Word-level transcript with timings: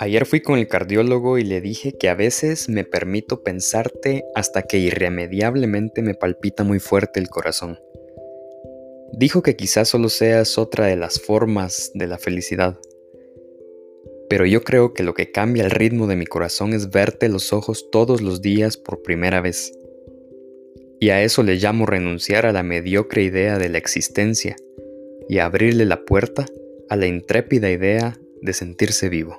Ayer 0.00 0.26
fui 0.26 0.40
con 0.40 0.58
el 0.58 0.68
cardiólogo 0.68 1.38
y 1.38 1.44
le 1.44 1.60
dije 1.60 1.96
que 1.96 2.08
a 2.08 2.14
veces 2.14 2.68
me 2.68 2.84
permito 2.84 3.42
pensarte 3.42 4.24
hasta 4.34 4.62
que 4.62 4.78
irremediablemente 4.78 6.02
me 6.02 6.14
palpita 6.14 6.64
muy 6.64 6.78
fuerte 6.78 7.20
el 7.20 7.30
corazón. 7.30 7.78
Dijo 9.12 9.42
que 9.42 9.56
quizás 9.56 9.88
solo 9.88 10.08
seas 10.08 10.58
otra 10.58 10.86
de 10.86 10.96
las 10.96 11.20
formas 11.20 11.92
de 11.94 12.06
la 12.06 12.18
felicidad. 12.18 12.78
Pero 14.28 14.44
yo 14.44 14.62
creo 14.62 14.92
que 14.92 15.04
lo 15.04 15.14
que 15.14 15.30
cambia 15.30 15.64
el 15.64 15.70
ritmo 15.70 16.06
de 16.06 16.16
mi 16.16 16.26
corazón 16.26 16.72
es 16.72 16.90
verte 16.90 17.28
los 17.28 17.52
ojos 17.52 17.88
todos 17.90 18.20
los 18.20 18.42
días 18.42 18.76
por 18.76 19.02
primera 19.02 19.40
vez. 19.40 19.72
Y 21.00 21.10
a 21.10 21.22
eso 21.22 21.42
le 21.42 21.56
llamo 21.56 21.86
renunciar 21.86 22.46
a 22.46 22.52
la 22.52 22.62
mediocre 22.62 23.22
idea 23.22 23.58
de 23.58 23.68
la 23.68 23.78
existencia 23.78 24.56
y 25.28 25.38
abrirle 25.38 25.84
la 25.84 26.04
puerta 26.04 26.46
a 26.88 26.96
la 26.96 27.06
intrépida 27.06 27.70
idea 27.70 28.18
de 28.42 28.52
sentirse 28.52 29.08
vivo. 29.08 29.38